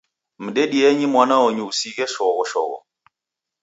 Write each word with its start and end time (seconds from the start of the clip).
Mdedienyi 0.45 1.05
mwana 1.13 1.35
onyu, 1.47 1.63
usighe 1.71 2.05
shoghoshogho 2.13 2.77